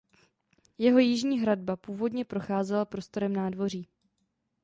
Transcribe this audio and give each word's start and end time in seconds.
Jeho 0.77 0.99
jižní 0.99 1.39
hradba 1.39 1.75
původně 1.77 2.25
procházela 2.25 2.85
prostorem 2.85 3.33
nádvoří. 3.33 3.87